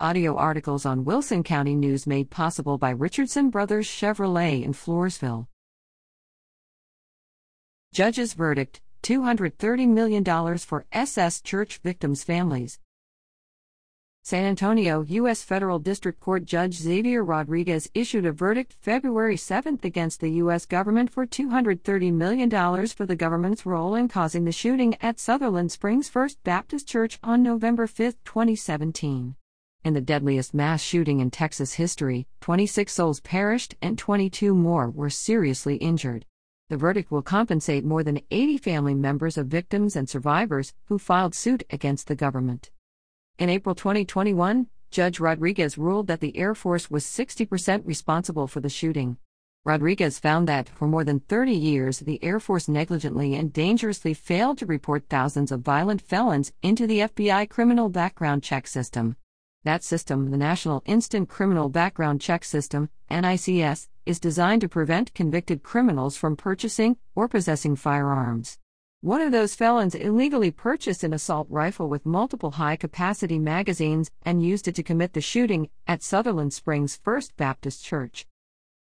[0.00, 5.46] Audio articles on Wilson County News made possible by Richardson Brothers Chevrolet in Floresville.
[7.92, 12.80] Judge's verdict $230 million for SS Church victims' families.
[14.24, 15.44] San Antonio U.S.
[15.44, 20.66] Federal District Court Judge Xavier Rodriguez issued a verdict February 7 against the U.S.
[20.66, 22.50] government for $230 million
[22.88, 27.44] for the government's role in causing the shooting at Sutherland Springs First Baptist Church on
[27.44, 29.36] November 5, 2017.
[29.84, 35.10] In the deadliest mass shooting in Texas history, 26 souls perished and 22 more were
[35.10, 36.24] seriously injured.
[36.70, 41.34] The verdict will compensate more than 80 family members of victims and survivors who filed
[41.34, 42.70] suit against the government.
[43.38, 48.70] In April 2021, Judge Rodriguez ruled that the Air Force was 60% responsible for the
[48.70, 49.18] shooting.
[49.66, 54.56] Rodriguez found that, for more than 30 years, the Air Force negligently and dangerously failed
[54.58, 59.16] to report thousands of violent felons into the FBI criminal background check system.
[59.64, 65.62] That system, the National Instant Criminal Background Check System, NICS, is designed to prevent convicted
[65.62, 68.58] criminals from purchasing or possessing firearms.
[69.00, 74.44] One of those felons illegally purchased an assault rifle with multiple high capacity magazines and
[74.44, 78.26] used it to commit the shooting at Sutherland Springs First Baptist Church.